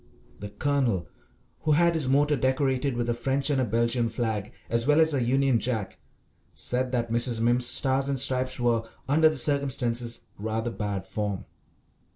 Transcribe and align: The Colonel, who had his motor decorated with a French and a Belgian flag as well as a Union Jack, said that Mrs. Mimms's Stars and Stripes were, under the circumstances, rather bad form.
The 0.39 0.49
Colonel, 0.49 1.07
who 1.59 1.73
had 1.73 1.93
his 1.93 2.07
motor 2.07 2.35
decorated 2.35 2.95
with 2.97 3.07
a 3.07 3.13
French 3.13 3.51
and 3.51 3.61
a 3.61 3.65
Belgian 3.65 4.09
flag 4.09 4.51
as 4.67 4.87
well 4.87 4.99
as 4.99 5.13
a 5.13 5.21
Union 5.23 5.59
Jack, 5.59 5.99
said 6.55 6.91
that 6.91 7.11
Mrs. 7.11 7.39
Mimms's 7.39 7.67
Stars 7.67 8.09
and 8.09 8.19
Stripes 8.19 8.59
were, 8.59 8.81
under 9.07 9.29
the 9.29 9.37
circumstances, 9.37 10.21
rather 10.39 10.71
bad 10.71 11.05
form. 11.05 11.45